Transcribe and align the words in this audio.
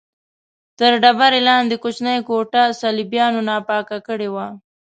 تر 0.79 0.91
ډبرې 1.03 1.41
لاندې 1.49 1.75
کوچنۍ 1.83 2.17
کوټه 2.27 2.63
صلیبیانو 2.81 3.39
ناپاکه 3.49 3.97
کړې 4.07 4.29
وه. 4.33 4.47